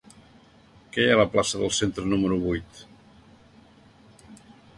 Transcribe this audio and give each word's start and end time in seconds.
Què 0.95 1.03
hi 1.03 1.11
ha 1.11 1.17
a 1.17 1.19
la 1.19 1.27
plaça 1.35 1.61
del 1.65 1.73
Centre 1.81 2.07
número 2.15 2.41
vuit? 2.47 2.83